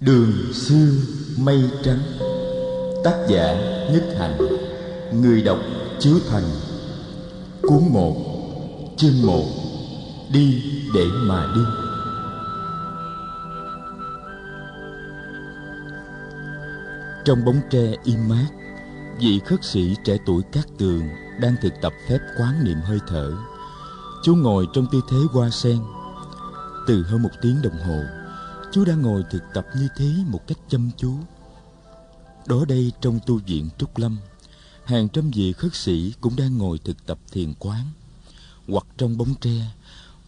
[0.00, 0.90] Đường xưa
[1.38, 1.98] mây trắng.
[3.04, 3.54] Tác giả
[3.92, 4.38] Nhất Hạnh
[5.12, 5.58] Người đọc
[5.98, 6.44] Chiếu Thành.
[7.62, 8.16] Cuốn một,
[8.96, 9.44] Chương một.
[10.32, 10.62] Đi
[10.94, 11.60] để mà đi.
[17.24, 18.48] Trong bóng tre im mát,
[19.20, 21.02] Vị khất sĩ trẻ tuổi Cát Tường
[21.40, 23.32] Đang thực tập phép quán niệm hơi thở.
[24.22, 25.78] Chú ngồi trong tư thế hoa sen.
[26.86, 28.17] Từ hơn một tiếng đồng hồ
[28.72, 31.14] Chú đã ngồi thực tập như thế một cách chăm chú
[32.46, 34.18] Đó đây trong tu viện Trúc Lâm,
[34.84, 37.86] Hàng trăm vị khất sĩ cũng đang ngồi thực tập thiền quán,
[38.68, 39.70] Hoặc trong bóng tre,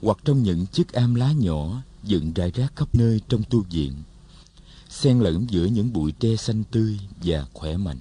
[0.03, 4.03] Hoặc trong những chiếc am lá nhỏ Dựng rải rác khắp nơi trong tu viện,
[4.89, 8.01] xen lẫn giữa những bụi tre xanh tươi và khỏe mạnh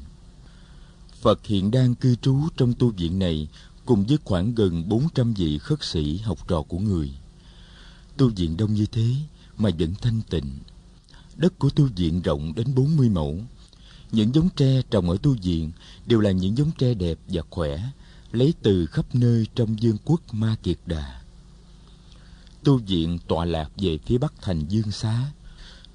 [1.21, 3.47] Phật hiện đang cư trú trong tu viện này
[3.85, 7.11] cùng với khoảng gần 400 vị khất sĩ học trò của người.
[8.17, 9.15] Tu viện đông như thế
[9.59, 10.51] mà vẫn thanh tịnh.
[11.35, 13.39] Đất của tu viện rộng đến 40 mẫu.
[14.11, 15.71] Những giống tre trồng ở tu viện
[16.05, 17.81] đều là những giống tre đẹp và khỏe,
[18.31, 21.21] lấy từ khắp nơi trong vương quốc Ma Kiệt Đà.
[22.63, 25.31] Tu viện tọa lạc về phía bắc thành Dương Xá.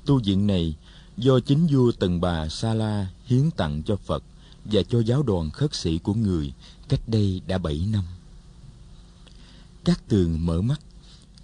[0.07, 0.75] Tu viện này
[1.17, 4.25] do chính vua Tần Bà Sa La hiến tặng cho Phật
[4.65, 6.53] và cho giáo đoàn khất sĩ của người
[6.89, 8.05] cách đây đã bảy năm.
[9.85, 10.81] Các tường mở mắt,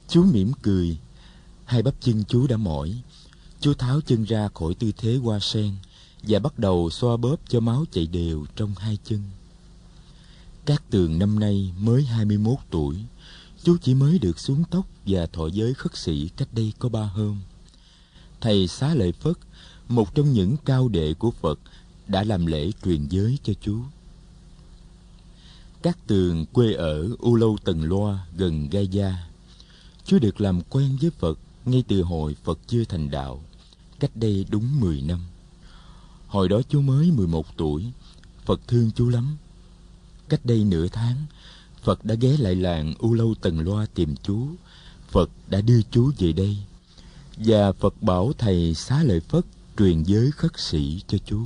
[0.08, 0.98] chú mỉm cười,
[1.70, 3.02] hai bắp chân chú đã mỏi.
[3.60, 5.72] Chú tháo chân ra khỏi tư thế hoa sen
[6.22, 9.22] và bắt đầu xoa bóp cho máu chạy đều trong hai chân.
[10.66, 12.96] cát tường năm nay mới 21 tuổi,
[13.62, 17.02] chú chỉ mới được xuống tóc và thọ giới khất sĩ cách đây có ba
[17.02, 17.40] hôm.
[18.40, 19.36] Thầy Xá Lợi Phất,
[19.88, 21.58] một trong những cao đệ của Phật,
[22.06, 23.78] đã làm lễ truyền giới cho chú.
[25.82, 29.14] cát tường quê ở U Lâu Tần Loa gần Gai Gia.
[30.04, 33.42] Chú được làm quen với Phật ngay từ hồi Phật chưa thành đạo,
[34.00, 35.20] cách đây đúng 10 năm.
[36.26, 37.84] Hồi đó chú mới 11 tuổi,
[38.44, 39.36] Phật thương chú lắm.
[40.28, 41.16] Cách đây nửa tháng,
[41.82, 44.46] Phật đã ghé lại làng U Lâu Tần Loa tìm chú.
[45.08, 46.56] Phật đã đưa chú về đây.
[47.36, 49.44] Và Phật bảo thầy xá lợi Phất
[49.78, 51.42] truyền giới khất sĩ cho chú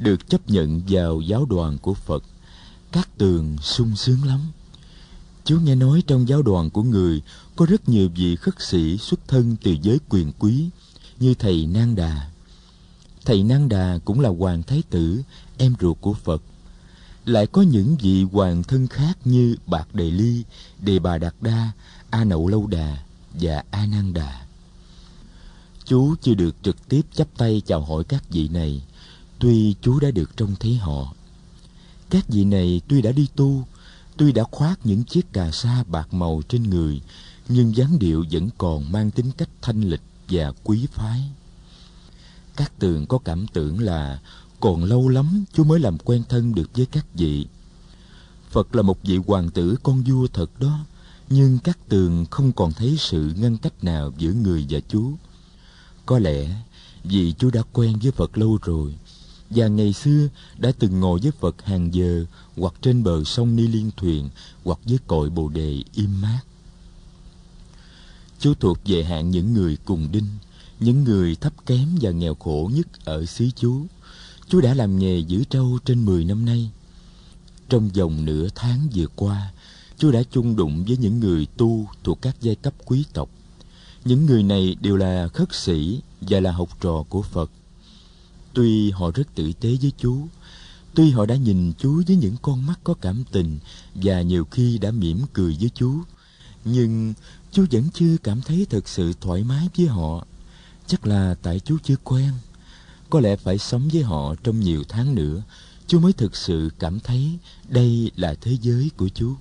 [0.00, 2.24] được chấp nhận vào giáo đoàn của Phật,
[2.92, 4.40] các tường sung sướng lắm.
[5.44, 7.22] Chú nghe nói trong giáo đoàn của người
[7.56, 10.68] có rất nhiều vị khất sĩ xuất thân từ giới quyền quý
[11.18, 12.30] như thầy Nang Đà.
[13.24, 15.22] Thầy Nang Đà cũng là hoàng thái tử,
[15.58, 16.42] em ruột của Phật.
[17.24, 20.44] Lại có những vị hoàng thân khác như Bạc Đề Ly,
[20.78, 21.70] Đề Bà Đạt Đa,
[22.10, 22.98] A Nậu Lâu Đà
[23.34, 24.46] và A Nang Đà.
[25.84, 28.82] Chú chưa được trực tiếp chắp tay chào hỏi các vị này,
[29.38, 31.14] Tuy chú đã được trông thấy họ
[32.10, 33.66] Các vị này tuy đã đi tu
[34.16, 37.00] Tuy đã khoác những chiếc cà sa bạc màu trên người
[37.48, 41.22] nhưng dáng điệu vẫn còn mang tính cách thanh lịch và quý phái.
[42.56, 44.20] Các tường có cảm tưởng là
[44.60, 47.46] Còn lâu lắm chú mới làm quen thân được với các vị.
[48.50, 50.78] Phật là một vị hoàng tử con vua thật đó,
[51.30, 55.12] Nhưng các tường không còn thấy sự ngăn cách nào giữa người và chú.
[56.06, 56.62] Có lẽ
[57.04, 58.94] vì chú đã quen với Phật lâu rồi,
[59.50, 62.24] và ngày xưa đã từng ngồi với Phật hàng giờ
[62.56, 64.28] hoặc trên bờ sông Ni Liên thuyền
[64.64, 66.40] hoặc dưới cội bồ đề im mát.
[68.38, 70.26] Chú thuộc về hạng những người cùng đinh,
[70.80, 73.86] những người thấp kém và nghèo khổ nhất ở xứ chú.
[74.48, 76.70] Chú đã làm nghề giữ trâu trên 10 năm nay.
[77.68, 79.52] Trong vòng nửa tháng vừa qua,
[79.98, 83.30] chú đã chung đụng với những người tu thuộc các giai cấp quý tộc.
[84.04, 87.50] Những người này đều là khất sĩ và là học trò của Phật.
[88.54, 90.26] Tuy họ rất tử tế với chú,
[90.94, 93.58] tuy họ đã nhìn chú với những con mắt có cảm tình
[93.94, 95.94] và nhiều khi đã mỉm cười với chú,
[96.64, 97.14] nhưng
[97.56, 100.26] chú vẫn chưa cảm thấy thật sự thoải mái với họ.
[100.86, 102.32] Chắc là tại chú chưa quen.
[103.10, 105.42] Có lẽ phải sống với họ trong nhiều tháng nữa,
[105.86, 109.34] chú mới thực sự cảm thấy đây là thế giới của chú.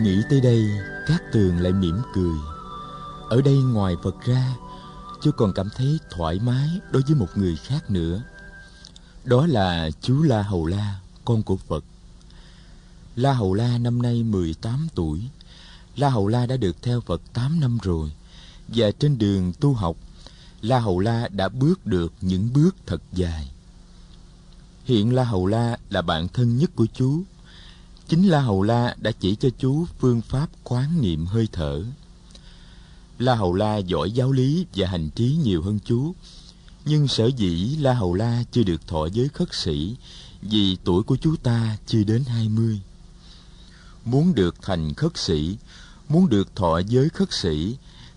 [0.00, 0.68] Nghĩ tới đây,
[1.06, 2.36] các tường lại mỉm cười.
[3.30, 4.54] Ở đây ngoài Phật ra,
[5.22, 8.22] chú còn cảm thấy thoải mái đối với một người khác nữa.
[9.24, 11.84] Đó là chú La Hầu La, con của Phật.
[13.16, 15.20] La Hầu La năm nay 18 tuổi.
[15.96, 18.12] La Hầu La đã được theo Phật 8 năm rồi.
[18.68, 19.96] Và trên đường tu học,
[20.62, 23.50] La Hầu La đã bước được những bước thật dài.
[24.84, 27.22] Hiện La Hầu La là bạn thân nhất của chú
[28.08, 31.84] Chính La Hầu La đã chỉ cho chú phương pháp quán niệm hơi thở.
[33.18, 36.14] La Hầu La giỏi giáo lý và hành trí nhiều hơn chú.
[36.84, 39.96] Nhưng sở dĩ La Hầu La chưa được thọ giới khất sĩ
[40.42, 42.80] vì tuổi của chú ta chưa đến hai mươi.
[44.04, 45.56] Muốn được thành khất sĩ,
[46.08, 47.76] muốn được thọ giới khất sĩ,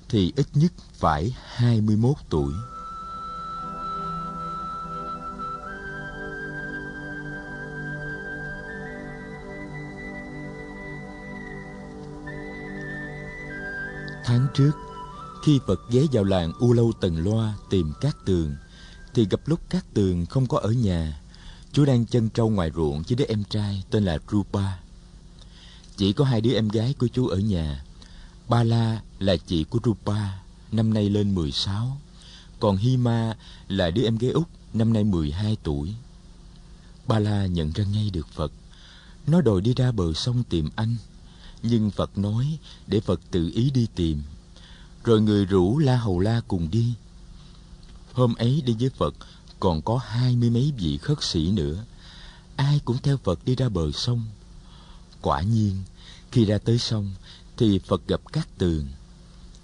[0.10, 2.54] thì ít nhất phải hai mươi 21 tuổi.
[14.26, 14.72] Tháng trước,
[15.42, 18.56] khi Phật ghé vào làng U Lâu Tần Loa tìm Cát Tường,
[19.14, 21.22] thì gặp lúc Cát Tường không có ở nhà.
[21.74, 24.78] Chú đang chân trâu ngoài ruộng với đứa em trai tên là Rupa.
[25.98, 27.84] Chỉ có hai đứa em gái của chú ở nhà.
[28.50, 30.20] Ba La là chị của Rupa,
[30.72, 31.98] năm nay lên 16.
[32.60, 35.94] Còn Hima là đứa em gái út, năm nay 12 tuổi.
[37.08, 38.52] Ba La nhận ra ngay được Phật.
[39.28, 40.96] Nó đòi đi ra bờ sông tìm anh.
[41.64, 42.58] Nhưng Phật nói
[42.88, 44.22] để Phật tự ý đi tìm
[45.04, 46.94] rồi người rủ La Hầu La cùng đi.
[48.14, 49.16] Hôm ấy đi với Phật
[49.60, 51.86] còn có hai mươi mấy vị khất sĩ nữa.
[52.56, 54.26] Ai cũng theo Phật đi ra bờ sông.
[55.22, 55.84] Quả nhiên,
[56.32, 57.12] khi ra tới sông
[57.58, 58.88] thì Phật gặp các tường.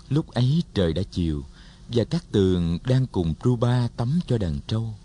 [0.10, 1.44] Lúc ấy trời đã chiều
[1.88, 4.96] và các tường đang cùng Ruba tắm cho đàn trâu.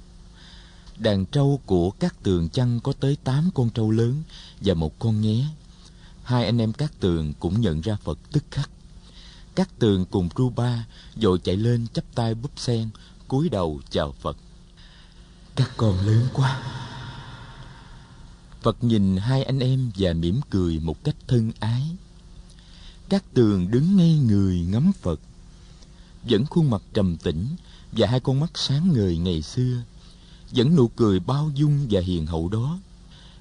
[0.98, 4.22] Đàn trâu của các tường chăn có tới tám con trâu lớn
[4.60, 5.44] và một con nghé.
[6.22, 8.70] Hai anh em các tường cũng nhận ra Phật tức khắc
[9.54, 10.84] các tường cùng Ruba
[11.16, 12.88] vội chạy lên chắp tay búp sen,
[13.28, 14.36] cúi đầu chào Phật.
[15.56, 16.62] Các con lớn quá.
[18.62, 21.82] Phật nhìn hai anh em và mỉm cười một cách thân ái.
[23.08, 25.20] Các tường đứng ngay người ngắm Phật,
[26.22, 27.46] vẫn khuôn mặt trầm tĩnh
[27.92, 29.82] và hai con mắt sáng ngời ngày xưa,
[30.50, 32.78] vẫn nụ cười bao dung và hiền hậu đó,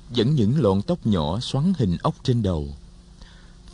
[0.09, 2.75] vẫn những lọn tóc nhỏ xoắn hình ốc trên đầu.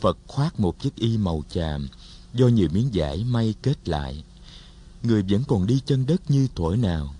[0.00, 1.88] Phật khoác một chiếc y màu chàm
[2.34, 4.24] do nhiều miếng vải may kết lại,
[5.02, 7.14] người vẫn còn đi chân đất như thuở nào.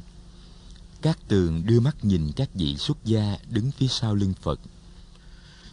[1.02, 4.60] Các tường đưa mắt nhìn các vị xuất gia đứng phía sau lưng phật.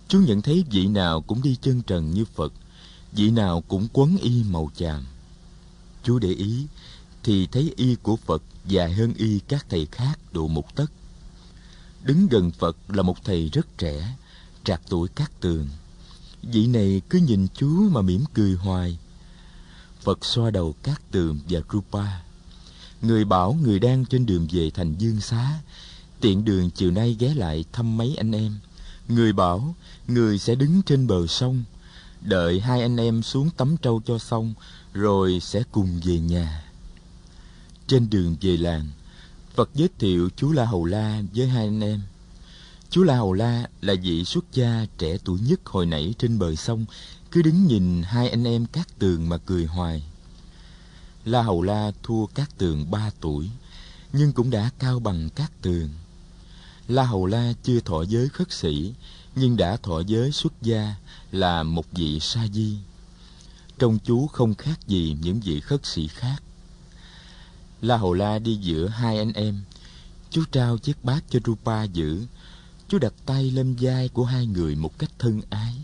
[0.07, 2.53] Chú nhận thấy vị nào cũng đi chân trần như phật,
[3.11, 5.05] vị nào cũng quấn y màu chàm.
[6.03, 6.65] Chú để ý,
[7.23, 10.91] thì thấy y của phật dài hơn y các thầy khác độ một tấc.
[12.03, 14.15] Đứng gần phật là một thầy rất trẻ,
[14.63, 15.69] trạc tuổi các tường.
[16.43, 18.97] Vị này cứ nhìn chú mà mỉm cười hoài
[20.05, 22.05] Phật xoa đầu các tường và Rupa.
[23.01, 25.59] Người bảo người đang trên đường về thành Dương Xá,
[26.21, 28.57] tiện đường chiều nay ghé lại thăm mấy anh em.
[29.07, 29.75] Người bảo
[30.07, 31.63] người sẽ đứng trên bờ sông,
[32.21, 34.53] đợi hai anh em xuống tắm trâu cho xong,
[34.93, 36.63] rồi sẽ cùng về nhà.
[37.87, 38.89] Trên đường về làng,
[39.55, 42.01] Phật giới thiệu chú La Hầu La với hai anh em.
[42.89, 46.55] Chú La Hầu La là vị xuất gia trẻ tuổi nhất hồi nãy trên bờ
[46.55, 46.85] sông
[47.35, 50.03] cứ đứng nhìn hai anh em cát tường mà cười hoài.
[51.25, 53.49] La hầu la thua cát tường ba tuổi,
[54.13, 55.89] nhưng cũng đã cao bằng cát tường.
[56.87, 58.93] La hầu la chưa thọ giới khất sĩ,
[59.35, 60.95] nhưng đã thọ giới xuất gia
[61.31, 62.77] là một vị sa di.
[63.79, 66.43] Trông chú không khác gì những vị khất sĩ khác.
[67.81, 69.61] La hầu la đi giữa hai anh em.
[70.29, 72.25] Chú trao chiếc bát cho rupa giữ.
[72.87, 75.75] Chú đặt tay lên vai của hai người một cách thân ái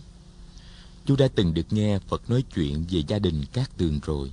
[1.05, 4.31] chú đã từng được nghe Phật nói chuyện về gia đình các tường rồi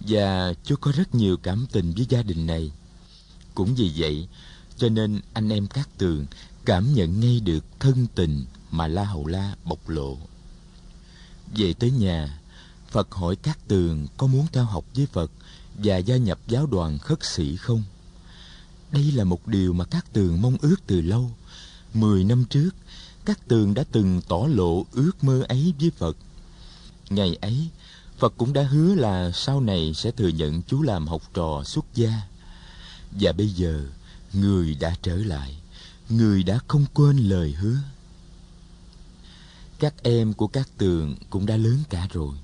[0.00, 2.70] và chú có rất nhiều cảm tình với gia đình này.
[3.54, 4.28] Cũng vì vậy,
[4.76, 6.26] cho nên anh em các tường
[6.64, 10.18] cảm nhận ngay được thân tình mà La Hầu La bộc lộ.
[11.56, 12.38] Về tới nhà,
[12.90, 15.30] Phật hỏi các tường có muốn theo học với Phật
[15.74, 17.82] và gia nhập giáo đoàn khất sĩ không?
[18.92, 21.30] Đây là một điều mà các tường mong ước từ lâu.
[21.94, 22.70] Mười năm trước,
[23.26, 26.16] các tường đã từng tỏ lộ ước mơ ấy với Phật.
[27.10, 27.68] Ngày ấy,
[28.18, 31.84] Phật cũng đã hứa là sau này sẽ thừa nhận chú làm học trò xuất
[31.94, 32.22] gia.
[33.10, 33.86] Và bây giờ,
[34.32, 35.56] người đã trở lại,
[36.08, 37.76] người đã không quên lời hứa.
[39.78, 42.34] Các em của các tường cũng đã lớn cả rồi.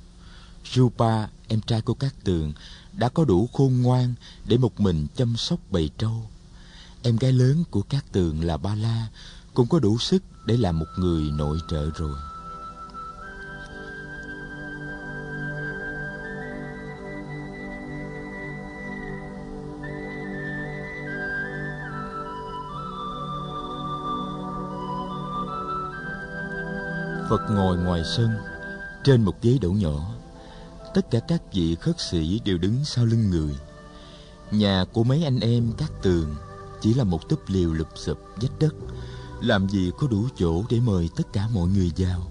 [0.73, 2.53] Rupa, em trai của các tường,
[2.93, 6.31] đã có đủ khôn ngoan để một mình chăm sóc bầy trâu.
[7.03, 9.07] Em gái lớn của các tường là Ba La
[9.55, 12.17] cũng có đủ sức để làm một người nội trợ rồi.
[27.31, 28.31] Phật ngồi ngoài sân,
[29.05, 30.11] Trên một ghế đậu nhỏ.
[30.95, 33.57] Tất cả các vị khất sĩ đều đứng sau lưng người.
[34.51, 36.35] Nhà của mấy anh em các tường
[36.81, 38.75] Chỉ là một túp liều lụp sụp vách đất
[39.43, 42.31] làm gì có đủ chỗ để mời tất cả mọi người vào?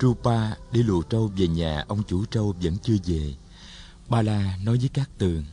[0.00, 3.34] Rupa đi lùa trâu về nhà, ông chủ trâu vẫn chưa về.
[4.08, 5.44] Ba La nói với các tường.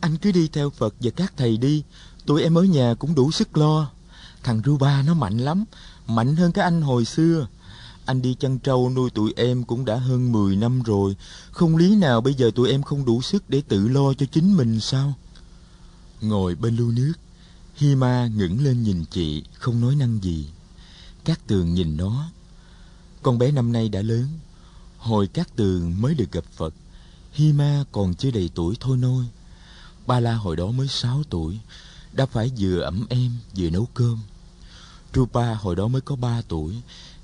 [0.00, 1.82] Anh cứ đi theo Phật và các thầy đi.
[2.26, 3.90] Tụi em ở nhà cũng đủ sức lo.
[4.42, 5.64] Thằng Ruba nó mạnh lắm,
[6.06, 7.46] Mạnh hơn cái anh hồi xưa.
[8.04, 11.16] Anh đi chăn trâu nuôi tụi em cũng đã hơn 10 năm rồi.
[11.50, 14.56] Không lý nào bây giờ tụi em không đủ sức để tự lo cho chính
[14.56, 15.14] mình sao?
[16.20, 17.12] Ngồi bên lưu nước.
[17.76, 20.46] Hi Ma ngẩng lên nhìn chị, Không nói năng gì.
[21.24, 22.30] Cát tường nhìn nó.
[23.22, 24.28] Con bé năm nay đã lớn.
[24.98, 26.74] Hồi Cát tường mới được gặp Phật,
[27.32, 29.24] Hi Ma còn chưa đầy tuổi thôi nôi.
[30.06, 31.58] Ba La hồi đó mới sáu tuổi,
[32.12, 34.18] Đã phải vừa ẩm em, vừa nấu cơm.
[35.14, 36.74] Rupa hồi đó mới có ba tuổi,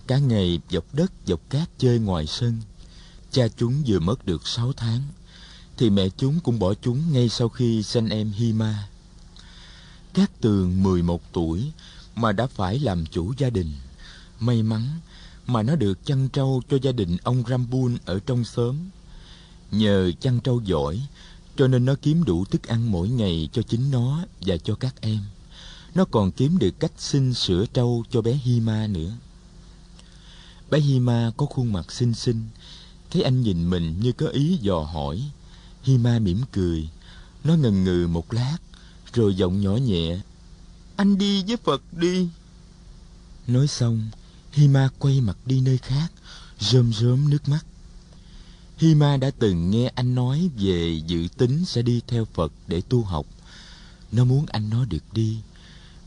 [0.07, 2.61] Cả ngày dọc đất, dọc cát chơi ngoài sân.
[3.31, 5.03] Cha chúng vừa mất được sáu tháng,
[5.77, 8.89] Thì mẹ chúng cũng bỏ chúng ngay sau khi sinh em Hi Hima
[10.15, 11.73] Cát tường mười một tuổi
[12.15, 13.73] Mà đã phải làm chủ gia đình
[14.41, 14.83] May mắn
[15.47, 18.77] mà nó được chăn trâu cho gia đình ông Rambun ở trong xóm
[19.71, 21.01] Nhờ chăn trâu giỏi
[21.57, 25.01] cho nên nó kiếm đủ thức ăn mỗi ngày cho chính nó và cho các
[25.01, 25.19] em.
[25.95, 29.13] Nó còn kiếm được cách xin sữa trâu cho bé Hima nữa.
[30.71, 32.49] Bé Hima có khuôn mặt xinh xinh,
[33.11, 35.31] thấy anh nhìn mình như có ý dò hỏi.
[35.83, 36.89] Hima mỉm cười,
[37.45, 38.59] nó ngần ngừ một lát,
[39.13, 40.21] rồi giọng nhỏ nhẹ.
[40.97, 42.29] Anh đi với Phật đi.
[43.47, 44.11] Nói xong,
[44.53, 46.13] Hima quay mặt đi nơi khác,
[46.61, 47.67] rơm rớm nước mắt.
[48.77, 53.03] Hima đã từng nghe anh nói về dự tính sẽ đi theo Phật để tu
[53.03, 53.27] học.
[54.13, 55.39] Nó muốn anh nó được đi,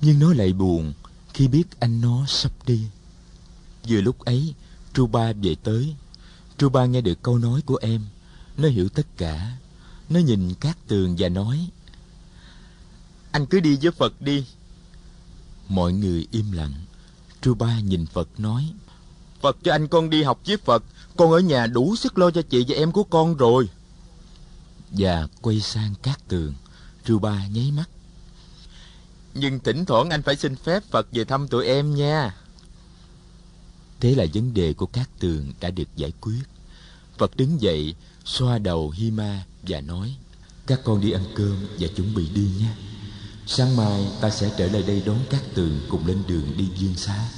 [0.02, 0.94] nhưng nó lại buồn
[1.34, 2.82] khi biết anh nó sắp đi.
[3.88, 4.54] Vừa lúc ấy,
[4.94, 5.96] Truba về tới.
[6.58, 8.02] Truba nghe được câu nói của em.
[8.58, 9.58] Nó hiểu tất cả.
[10.10, 11.70] Nó nhìn các tường và nói,
[13.36, 14.46] Anh cứ đi với Phật đi.
[15.68, 16.74] Mọi người im lặng.
[17.42, 18.74] Truba nhìn Phật nói,
[19.42, 20.84] Phật cho anh con đi học với Phật.
[21.18, 23.70] Con ở nhà đủ sức lo cho chị và em của con rồi.
[24.90, 26.54] Và quay sang cát tường.
[27.08, 27.90] Ruba nháy mắt.
[29.34, 32.36] Nhưng thỉnh thoảng anh phải xin phép Phật về thăm tụi em nha.
[34.00, 36.44] Thế là vấn đề của cát tường đã được giải quyết.
[37.18, 40.16] Phật đứng dậy Xoa đầu Hima và nói
[40.68, 42.70] Các con đi ăn cơm và chuẩn bị đi nhé
[43.48, 46.96] Sáng mai ta sẽ trở lại đây đón các tường cùng lên đường đi dương
[46.96, 47.30] xá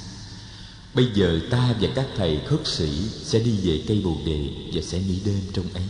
[0.97, 4.81] Bây giờ ta và các thầy khất sĩ sẽ đi về cây bồ đề và
[4.81, 5.83] sẽ nghỉ đêm trong ấy.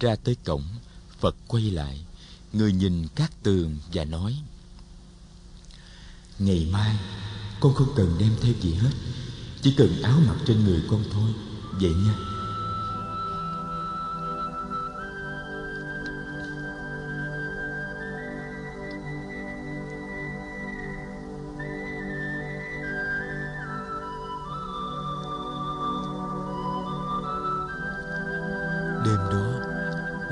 [0.00, 0.64] Ra tới cổng,
[1.20, 2.04] Phật quay lại,
[2.52, 4.36] người nhìn các tường và nói
[6.38, 6.96] Ngày mai,
[7.60, 8.92] con không cần đem theo gì hết,
[9.62, 11.30] chỉ cần áo mặc trên người con thôi,
[11.72, 12.27] vậy nha.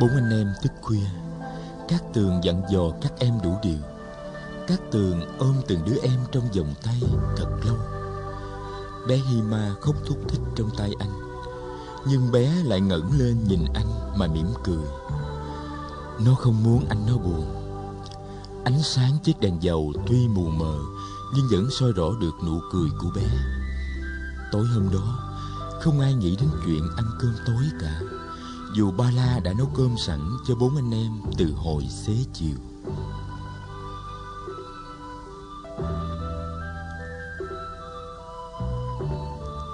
[0.06, 1.06] Bốn anh em thức khuya.
[1.88, 3.78] Các tường dặn dò các em đủ điều.
[4.66, 7.02] Các tường ôm từng đứa em trong vòng tay
[7.36, 7.76] thật lâu.
[9.08, 11.10] Bé Hima khóc thúc thích trong tay anh,
[12.06, 14.84] Nhưng bé lại ngẩng lên nhìn anh mà mỉm cười.
[16.24, 17.46] Nó không muốn anh nó buồn.
[18.64, 20.78] Ánh sáng chiếc đèn dầu tuy mù mờ,
[21.34, 23.26] Nhưng vẫn soi rõ được nụ cười của bé.
[24.52, 25.18] Tối hôm đó,
[25.82, 28.00] Không ai nghĩ đến chuyện ăn cơm tối cả
[28.76, 32.56] dù ba la đã nấu cơm sẵn cho bốn anh em từ hồi xế chiều.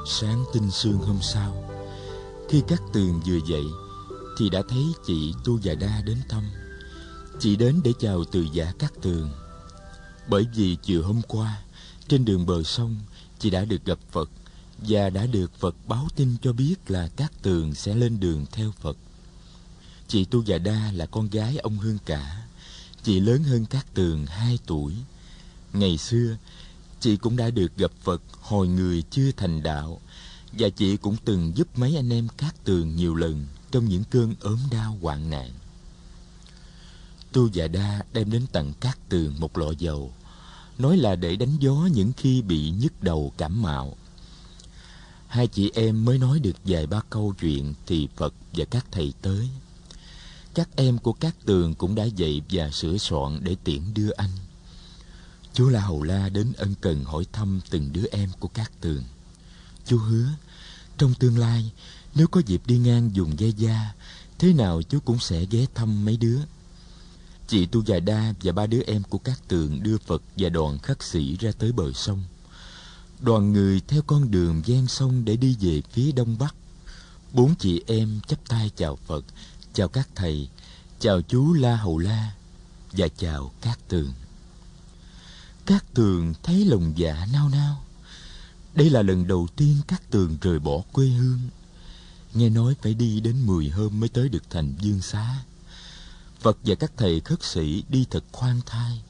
[0.06, 1.64] Sáng tinh sương hôm sau,
[2.48, 3.64] khi các tường vừa dậy,
[4.38, 6.42] thì đã thấy chị tu già đa đến thăm.
[7.40, 9.30] Chị đến để chào từ giả các tường.
[10.28, 11.62] Bởi vì chiều hôm qua,
[12.08, 12.96] trên đường bờ sông,
[13.38, 14.30] chị đã được gặp phật
[14.88, 18.72] và đã được Phật báo tin cho biết là các tường sẽ lên đường theo
[18.80, 18.96] Phật.
[20.08, 22.46] Chị Tu Già Đa là con gái ông Hương Cả.
[23.02, 24.94] Chị lớn hơn các tường hai tuổi.
[25.72, 26.36] Ngày xưa,
[27.00, 30.00] chị cũng đã được gặp Phật hồi người chưa thành đạo
[30.52, 34.34] và chị cũng từng giúp mấy anh em các tường nhiều lần trong những cơn
[34.40, 35.50] ốm đau hoạn nạn.
[37.32, 40.12] Tu Già Đa đem đến tận các tường một lọ dầu,
[40.78, 43.96] nói là để đánh gió những khi bị nhức đầu cảm mạo
[45.32, 49.12] Hai chị em mới nói được vài ba câu chuyện thì Phật và các thầy
[49.22, 49.48] tới.
[50.54, 54.30] Các em của các tường cũng đã dậy và sửa soạn để tiễn đưa anh.
[55.54, 59.04] Chú La Hầu La đến ân cần hỏi thăm từng đứa em của các tường.
[59.86, 60.28] Chú hứa,
[60.98, 61.72] trong tương lai,
[62.14, 63.92] nếu có dịp đi ngang dùng dây da,
[64.38, 66.38] thế nào chú cũng sẽ ghé thăm mấy đứa.
[67.48, 70.78] Chị Tu Già Đa và ba đứa em của các tường đưa Phật và đoàn
[70.78, 72.22] khắc sĩ ra tới bờ sông
[73.22, 76.54] đoàn người theo con đường ven sông để đi về phía đông bắc
[77.32, 79.24] bốn chị em chắp tay chào phật,
[79.72, 80.48] chào các thầy,
[81.00, 82.32] chào chú la hầu la
[82.92, 84.12] và chào các tường
[85.66, 87.84] Các tường thấy lòng dạ nao nao.
[88.74, 91.40] Đây là lần đầu tiên các tường rời bỏ quê hương.
[92.34, 95.42] Nghe nói phải đi đến 10 hôm mới tới được thành Dương Xá.
[96.40, 99.02] Phật và các thầy khất sĩ đi thật khoan thai.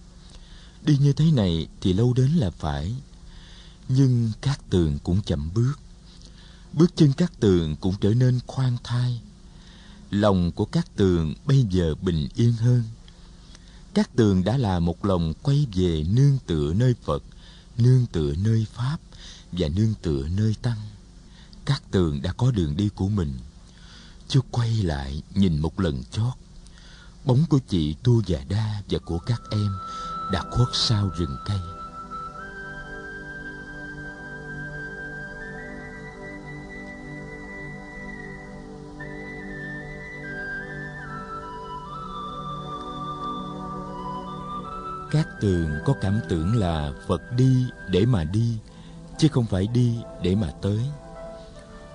[0.83, 2.95] Đi như thế này thì lâu đến là phải.
[3.96, 5.75] Nhưng các tường cũng chậm bước.
[6.72, 9.20] Bước chân các tường cũng trở nên khoan thai.
[10.11, 12.82] Lòng của các tường bây giờ bình yên hơn.
[13.94, 17.22] Các tường đã là một lòng quay về nương tựa nơi Phật,
[17.78, 18.99] nương tựa nơi Pháp
[19.52, 20.78] và nương tựa nơi Tăng.
[21.64, 23.38] Các tường đã có đường đi của mình.
[24.28, 26.34] Chú quay lại nhìn một lần chót.
[27.25, 29.72] Bóng của chị Tu Già Đa và của các em
[30.32, 31.81] đã khuất sau rừng cây.
[45.12, 48.59] Các tường có cảm tưởng là Phật đi để mà đi,
[49.19, 50.81] chứ không phải đi để mà tới.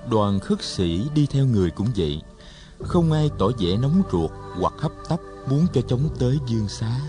[0.09, 2.21] Đoàn khất sĩ đi theo người cũng vậy,
[2.81, 5.19] không ai tỏ vẻ nóng ruột hoặc hấp tấp
[5.49, 7.01] muốn cho chóng tới dương xá.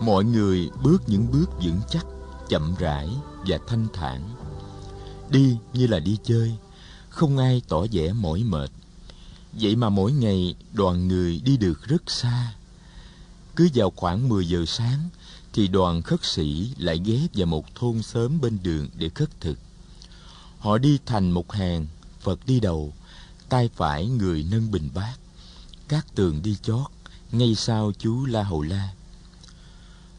[0.00, 2.06] Mọi người bước những bước vững chắc,
[2.48, 3.08] chậm rãi
[3.46, 4.22] và thanh thản.
[5.30, 6.56] Đi như là đi chơi,
[7.08, 8.70] không ai tỏ vẻ mỏi mệt.
[9.52, 12.52] Vậy mà mỗi ngày đoàn người đi được rất xa.
[13.56, 15.08] Cứ vào khoảng 10 giờ sáng
[15.52, 19.58] thì đoàn khất sĩ lại ghé vào một thôn sớm bên đường để khất thực.
[20.58, 21.86] Họ đi thành một hàng,
[22.20, 22.92] Phật đi đầu,
[23.48, 25.16] tay phải người nâng bình bát,
[25.88, 26.86] các tường đi chót,
[27.32, 28.92] ngay sau chú La Hầu La.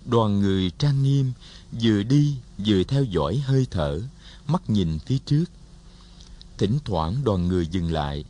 [0.06, 1.32] Đoàn người trang nghiêm,
[1.82, 4.01] vừa đi vừa theo dõi hơi thở,
[4.48, 5.46] mắt nhìn phía trước.
[6.58, 8.24] Thỉnh thoảng đoàn người dừng lại,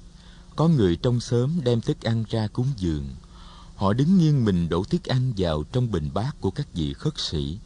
[0.55, 3.07] có người trong xóm đem thức ăn ra cúng dường.
[3.77, 7.19] Họ đứng nghiêng mình đổ thức ăn vào trong bình bát của các vị khất
[7.19, 7.57] sĩ.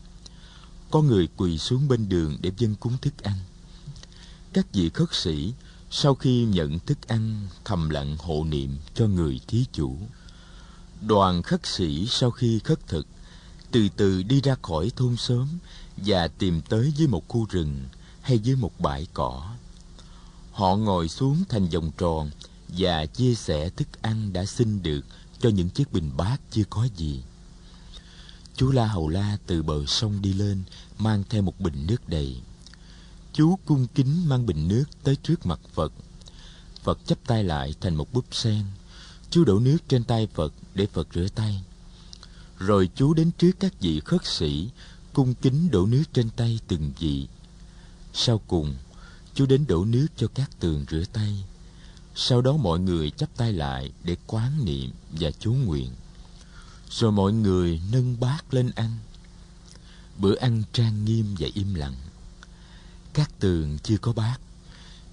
[0.91, 3.35] Có người quỳ xuống bên đường để dân cúng thức ăn.
[4.53, 5.53] Các vị khất sĩ,
[5.89, 9.97] sau khi nhận thức ăn, thầm lặng hộ niệm cho người thí chủ.
[11.01, 13.07] Đoàn khất sĩ sau khi khất thực,
[13.71, 15.47] từ từ đi ra khỏi thôn xóm
[15.97, 17.85] và tìm tới dưới một khu rừng
[18.21, 19.55] hay dưới một bãi cỏ.
[20.51, 22.31] Họ ngồi xuống thành vòng tròn
[22.67, 25.05] và chia sẻ thức ăn đã xin được
[25.41, 27.23] cho những chiếc bình bát chưa có gì.
[28.55, 30.63] Chú La Hầu La từ bờ sông đi lên,
[30.97, 32.41] mang theo một bình nước đầy.
[33.33, 35.93] Chú cung kính mang bình nước tới trước mặt Phật.
[36.83, 38.65] Phật chắp tay lại thành một búp sen.
[39.29, 41.63] Chú đổ nước trên tay Phật để Phật rửa tay.
[42.57, 44.69] Rồi chú đến trước các vị khất sĩ,
[45.13, 47.27] cung kính đổ nước trên tay từng vị.
[48.13, 48.75] Sau cùng,
[49.33, 51.43] chú đến đổ nước cho các tường rửa tay.
[52.23, 55.91] Sau đó mọi người chắp tay lại để quán niệm và chú nguyện.
[56.89, 58.97] Rồi mọi người nâng bát lên ăn.
[60.17, 61.95] Bữa ăn trang nghiêm và im lặng.
[63.13, 64.37] Các tường chưa có bát.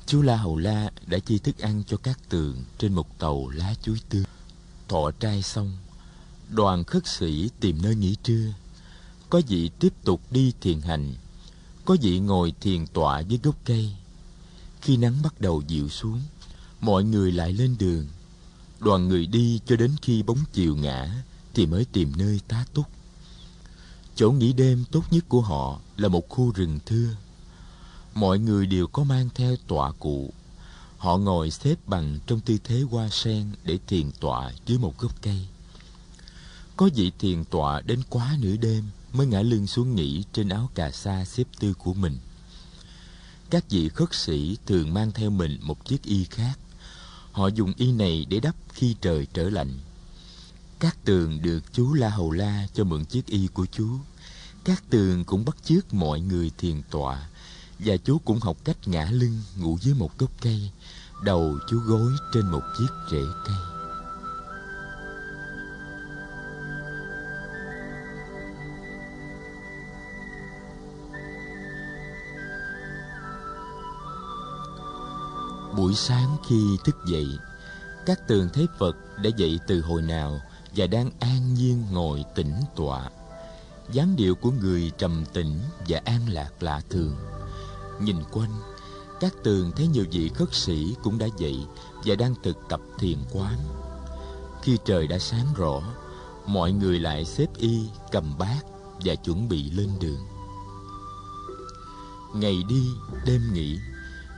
[0.07, 3.75] Chú La Hầu La đã chi thức ăn cho các tường trên một tàu lá
[3.83, 4.25] chuối tươi.
[4.89, 5.77] Thọ trai xong,
[6.49, 8.53] đoàn khất sĩ tìm nơi nghỉ trưa.
[9.31, 11.15] Có vị tiếp tục đi thiền hành,
[11.85, 13.93] có vị ngồi thiền tọa dưới gốc cây.
[14.81, 16.21] Khi nắng bắt đầu dịu xuống,
[16.81, 18.07] mọi người lại lên đường.
[18.81, 22.87] Đoàn người đi cho đến khi bóng chiều ngã thì mới tìm nơi tá túc.
[24.15, 27.09] Chỗ nghỉ đêm tốt nhất của họ là một khu rừng thưa.
[28.15, 30.33] Mọi người đều có mang theo tọa cụ.
[30.99, 35.23] Họ ngồi xếp bằng trong tư thế hoa sen để thiền tọa dưới một gốc
[35.23, 35.47] cây.
[36.77, 40.71] Có vị thiền tọa đến quá nửa đêm mới ngã lưng xuống nghỉ trên áo
[40.75, 42.19] cà sa xếp tư của mình.
[43.51, 46.59] Các vị khất sĩ thường mang theo mình một chiếc y khác.
[47.39, 49.79] Họ dùng y này để đắp khi trời trở lạnh.
[50.79, 53.89] Các tường được chú La Hầu La cho mượn chiếc y của chú.
[54.65, 57.29] Các tường cũng bắt chước mọi người thiền tọa
[57.79, 60.71] và chú cũng học cách ngã lưng ngủ dưới một gốc cây,
[61.25, 63.78] đầu chú gối trên một chiếc rễ cây.
[75.89, 77.27] Buổi sáng khi thức dậy,
[78.07, 80.41] các tường thấy Phật đã dậy từ hồi nào
[80.77, 83.11] và đang an nhiên ngồi tĩnh tọa.
[83.93, 87.17] dáng điệu của người trầm tĩnh và an lạc lạ thường.
[88.01, 88.51] Nhìn quanh,
[89.21, 91.67] các tường thấy nhiều vị khất sĩ cũng đã dậy
[92.05, 93.59] và đang thực tập thiền quán.
[94.63, 95.83] Khi trời đã sáng rõ,
[96.47, 98.63] mọi người lại xếp y, cầm bát
[99.05, 100.21] và chuẩn bị lên đường.
[102.35, 102.89] Ngày đi,
[103.27, 103.79] đêm nghỉ,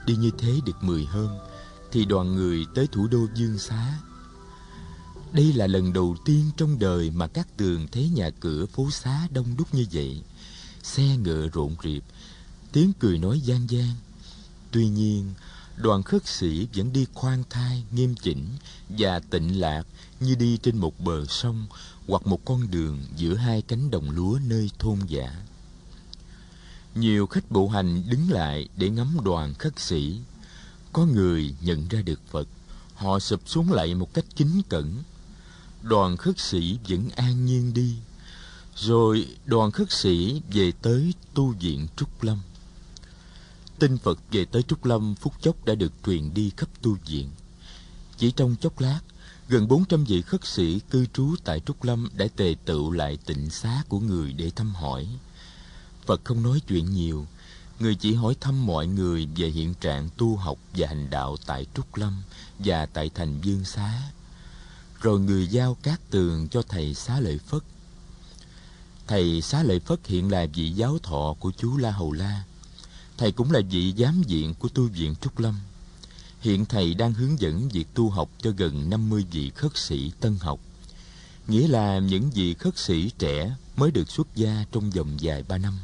[0.06, 1.28] đi như thế được mười hôm,
[1.92, 3.98] thì đoàn người tới thủ đô Dương Xá.
[5.32, 9.28] Đây là lần đầu tiên trong đời mà các tường thấy nhà cửa phố xá
[9.30, 10.22] đông đúc như vậy.
[10.82, 12.02] xe ngựa rộn rịp
[12.72, 13.94] tiếng cười nói gian gian
[14.70, 15.34] tuy nhiên
[15.76, 18.46] đoàn khất sĩ vẫn đi khoan thai nghiêm chỉnh
[18.88, 19.82] và tịnh lạc
[20.20, 21.66] như đi trên một bờ sông
[22.08, 25.42] hoặc một con đường giữa hai cánh đồng lúa nơi thôn giả
[26.94, 30.20] nhiều khách bộ hành đứng lại để ngắm đoàn khất sĩ.
[30.92, 32.48] Có người nhận ra được phật.
[32.94, 35.02] Họ sụp xuống lại một cách kính cẩn.
[35.82, 37.96] Đoàn khất sĩ vẫn an nhiên đi.
[38.76, 42.38] Rồi đoàn khất sĩ về tới tu viện trúc lâm.
[43.78, 47.30] Tin phật về tới trúc lâm, phút chốc đã được truyền đi khắp tu viện.
[48.18, 49.00] Chỉ trong chốc lát,
[49.48, 53.50] gần 400 vị khất sĩ cư trú tại Trúc Lâm đã tề tựu lại tịnh
[53.50, 55.08] xá của người để thăm hỏi.
[56.10, 57.26] Phật không nói chuyện nhiều,
[57.80, 61.66] người chỉ hỏi thăm mọi người về hiện trạng tu học và hành đạo tại
[61.74, 62.22] Trúc Lâm
[62.58, 64.02] và tại thành Dương Xá.
[65.00, 67.62] Rồi người giao các tường cho thầy Xá Lợi Phất.
[69.06, 72.44] Thầy Xá Lợi Phất hiện là vị giáo thọ của chú La Hầu La.
[73.18, 75.54] Thầy cũng là vị giám diện của tu viện Trúc Lâm.
[76.40, 80.36] Hiện thầy đang hướng dẫn việc tu học cho gần 50 vị khất sĩ tân
[80.40, 80.60] học.
[81.48, 85.58] Nghĩa là những vị khất sĩ trẻ mới được xuất gia trong vòng vài ba
[85.58, 85.78] năm.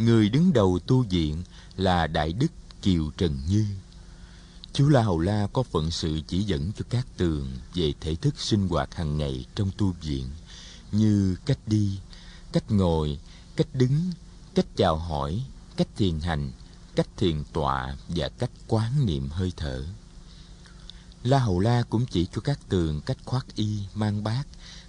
[0.00, 1.42] Người đứng đầu tu viện
[1.76, 2.46] là Đại Đức
[2.82, 3.66] Kiều Trần Như.
[4.72, 8.40] Chú La Hầu La có phận sự chỉ dẫn cho các tường về thể thức
[8.40, 10.28] sinh hoạt hàng ngày trong tu viện
[10.92, 11.98] như cách đi,
[12.52, 13.18] cách ngồi,
[13.56, 14.12] cách đứng,
[14.54, 15.44] cách chào hỏi,
[15.76, 16.52] cách thiền hành,
[16.96, 19.84] cách thiền tọa và cách quán niệm hơi thở.
[21.22, 24.44] La Hầu La cũng chỉ cho các tường cách khoác y, mang bát,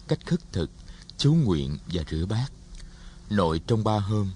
[0.07, 0.71] cách khất thực,
[1.17, 2.51] chú nguyện và rửa bát.
[3.29, 4.31] Nội trong ba hôm,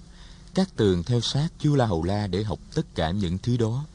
[0.55, 3.85] các tường theo sát chú La Hầu La để học tất cả những thứ đó.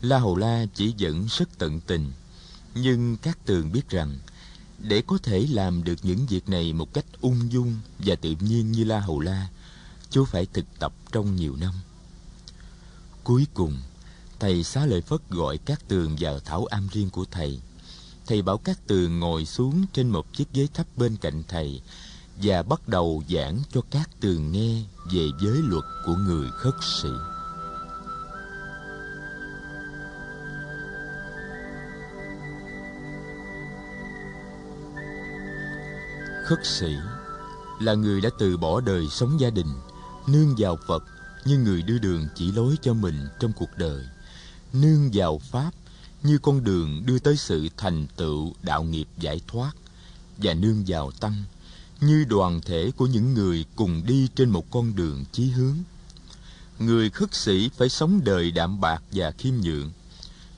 [0.00, 2.12] La Hầu La chỉ dẫn rất tận tình,
[2.74, 4.18] nhưng các tường biết rằng
[4.78, 8.72] để có thể làm được những việc này một cách ung dung và tự nhiên
[8.72, 9.48] như La Hầu La,
[10.10, 11.74] chú phải thực tập trong nhiều năm.
[13.24, 13.78] Cuối cùng,
[14.40, 17.60] thầy xá lợi Phất gọi các tường vào thảo am riêng của thầy.
[18.26, 21.82] Thầy bảo các tường ngồi xuống trên một chiếc ghế thấp bên cạnh thầy
[22.36, 27.08] và bắt đầu giảng cho các tường nghe về giới luật của người khất sĩ.
[36.44, 36.96] Khất sĩ
[37.80, 39.68] là người đã từ bỏ đời sống gia đình,
[40.26, 41.04] nương vào Phật
[41.44, 44.04] như người đưa đường chỉ lối cho mình trong cuộc đời
[44.72, 45.70] nương vào pháp
[46.22, 49.72] như con đường đưa tới sự thành tựu đạo nghiệp giải thoát
[50.36, 51.44] và nương vào tăng
[52.02, 55.76] như đoàn thể của những người cùng đi trên một con đường chí hướng
[56.78, 59.90] người khất sĩ phải sống đời đạm bạc và khiêm nhượng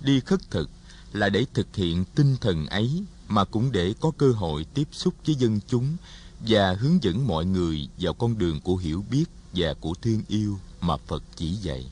[0.01, 0.71] đi khất thực
[1.13, 5.15] là để thực hiện tinh thần ấy mà cũng để có cơ hội tiếp xúc
[5.27, 5.97] với dân chúng
[6.41, 10.59] và hướng dẫn mọi người vào con đường của hiểu biết và của thương yêu
[10.81, 11.87] mà Phật chỉ dạy.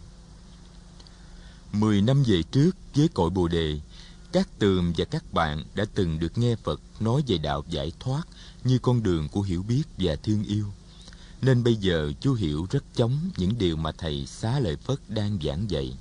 [1.73, 3.81] Mười năm về trước với cội Bồ Đề,
[4.33, 8.23] các tường và các bạn đã từng được nghe Phật nói về đạo giải thoát
[8.64, 10.66] như con đường của hiểu biết và thương yêu.
[11.42, 15.38] Nên bây giờ chú hiểu rất chóng những điều mà thầy Xá Lợi Phất đang
[15.42, 15.97] giảng dạy.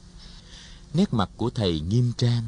[0.93, 2.43] Nét mặt của thầy nghiêm trang,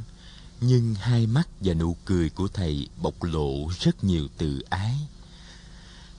[0.61, 4.95] nhưng hai mắt và nụ cười của thầy bộc lộ rất nhiều từ ái.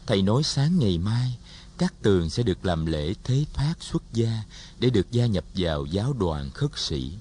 [0.07, 1.37] Thầy nói sáng ngày mai
[1.79, 4.43] các tường sẽ được làm lễ thế phát xuất gia
[4.79, 7.13] để được gia nhập vào giáo đoàn khất sĩ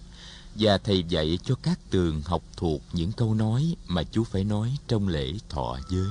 [0.56, 4.78] và thầy dạy cho các tường học thuộc những câu nói mà chú phải nói
[4.88, 6.08] trong lễ thọ giới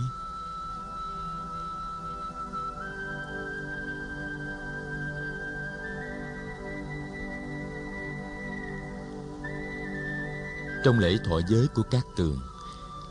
[10.84, 12.40] trong lễ thọ giới của các tường,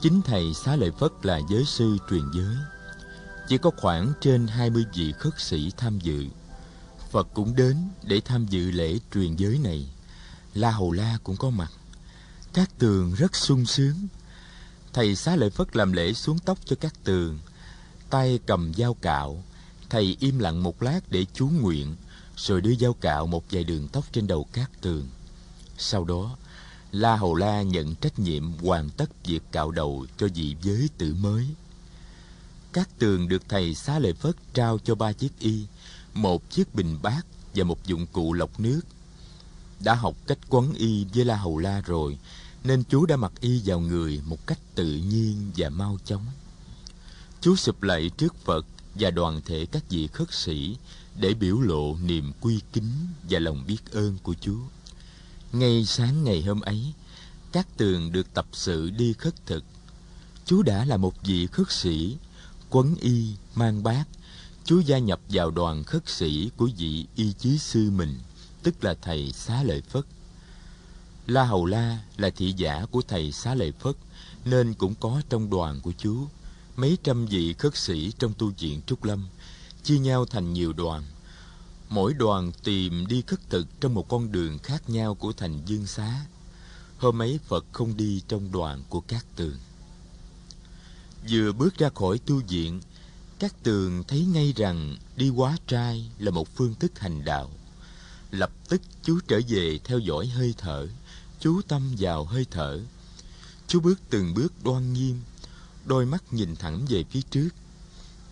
[0.01, 2.55] chính thầy xá lợi phất là giới sư truyền giới
[3.47, 6.25] chỉ có khoảng trên 20 vị khất sĩ tham dự.
[7.11, 9.89] Phật cũng đến để tham dự lễ truyền giới này.
[10.53, 11.71] La Hầu La cũng có mặt.
[12.53, 14.07] Các tường rất sung sướng.
[14.93, 17.39] Thầy xá lợi Phất làm lễ xuống tóc cho các tường.
[18.09, 19.43] Tay cầm dao cạo.
[19.89, 21.95] Thầy im lặng một lát để chú nguyện,
[22.35, 25.07] rồi đưa dao cạo một vài đường tóc trên đầu các tường.
[25.77, 26.37] Sau đó,
[26.91, 31.15] La Hầu La nhận trách nhiệm hoàn tất việc cạo đầu cho vị giới tử
[31.21, 31.47] mới
[32.73, 35.65] các tường được thầy xá lợi phất trao cho ba chiếc y
[36.13, 38.81] một chiếc bình bát và một dụng cụ lọc nước
[39.83, 42.17] đã học cách quấn y với la hầu la rồi,
[42.63, 46.25] nên chú đã mặc y vào người một cách tự nhiên và mau chóng.
[47.41, 48.65] Chú sụp lạy trước phật
[48.95, 50.77] và đoàn thể các vị khất sĩ
[51.15, 52.91] để biểu lộ niềm quy kính
[53.29, 54.57] và lòng biết ơn của chú
[55.53, 56.93] ngay sáng ngày hôm ấy,
[57.51, 59.63] các tường được tập sự đi khất thực.
[60.45, 62.17] Chú đã là một vị khất sĩ,
[62.69, 64.03] quấn y, mang bát.
[64.65, 68.19] Chú gia nhập vào đoàn khất sĩ của vị y chí sư mình
[68.63, 70.05] tức là thầy xá lợi phất.
[71.27, 73.95] La hầu la là thị giả của thầy xá lợi phất,
[74.45, 76.27] nên cũng có trong đoàn của chú
[76.75, 79.27] mấy trăm vị khất sĩ trong tu viện trúc lâm,
[79.83, 81.03] chia nhau thành nhiều đoàn.
[81.89, 85.87] Mỗi đoàn tìm đi khất thực trong một con đường khác nhau của thành dương
[85.87, 86.25] xá.
[86.97, 89.57] Hôm ấy phật không đi trong đoàn của các tường.
[91.29, 92.81] Vừa bước ra khỏi tu viện,
[93.39, 97.49] các tường thấy ngay rằng đi quá trai là một phương thức hành đạo
[98.31, 100.87] lập tức chú trở về theo dõi hơi thở.
[101.39, 102.79] Chú tâm vào hơi thở.
[103.67, 105.21] Chú bước từng bước đoan nghiêm,
[105.85, 107.49] đôi mắt nhìn thẳng về phía trước.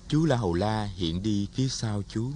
[0.08, 2.32] Chú la hầu la hiện đi phía sau chú.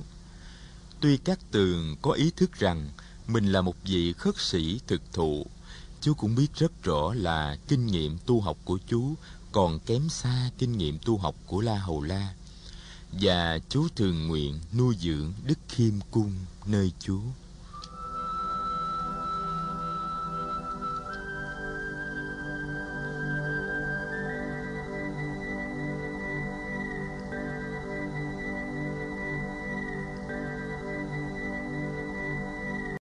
[0.99, 2.89] Tuy các tường có ý thức rằng
[3.27, 5.45] mình là một vị khất sĩ thực thụ,
[6.01, 9.15] chú cũng biết rất rõ là kinh nghiệm tu học của chú
[9.51, 12.33] còn kém xa kinh nghiệm tu học của la hầu la.
[13.11, 16.31] Và chú thường nguyện nuôi dưỡng đức khiêm cung
[16.65, 17.21] nơi chú.